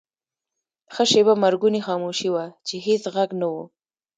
[0.93, 3.55] ښه شیبه مرګونې خاموشي وه، چې هېڅ ږغ نه و.